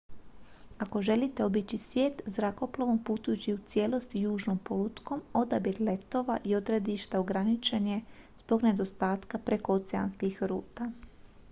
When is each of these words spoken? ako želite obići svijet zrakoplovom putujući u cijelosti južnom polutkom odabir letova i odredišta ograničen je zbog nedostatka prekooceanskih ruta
ako 0.79 1.01
želite 1.01 1.45
obići 1.45 1.77
svijet 1.77 2.21
zrakoplovom 2.25 3.03
putujući 3.03 3.53
u 3.53 3.59
cijelosti 3.65 4.21
južnom 4.21 4.59
polutkom 4.63 5.21
odabir 5.33 5.75
letova 5.79 6.39
i 6.43 6.55
odredišta 6.55 7.19
ograničen 7.19 7.87
je 7.87 8.01
zbog 8.43 8.63
nedostatka 8.63 9.37
prekooceanskih 9.39 10.43
ruta 10.43 10.91